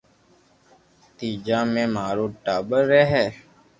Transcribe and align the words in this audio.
تيجا 1.17 1.59
مي 1.73 1.83
مارو 1.95 2.25
ٽاٻر 2.43 2.79
رھي 2.91 3.03
ھي 3.11 3.25